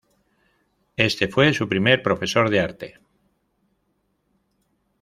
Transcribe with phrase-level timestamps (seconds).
[0.97, 2.99] Este fue su primer profesor de arte.